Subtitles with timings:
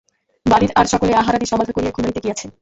[0.45, 2.45] বাড়ির আর সকলে আহারাদি সমাধা করিয়া ঘুমাইতে গিয়াছে।